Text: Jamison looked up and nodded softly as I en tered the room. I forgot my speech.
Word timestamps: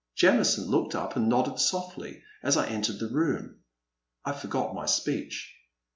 Jamison 0.15 0.65
looked 0.65 0.95
up 0.95 1.15
and 1.15 1.29
nodded 1.29 1.59
softly 1.59 2.23
as 2.41 2.57
I 2.57 2.65
en 2.69 2.81
tered 2.81 2.97
the 2.99 3.07
room. 3.11 3.59
I 4.25 4.31
forgot 4.31 4.73
my 4.73 4.87
speech. 4.87 5.55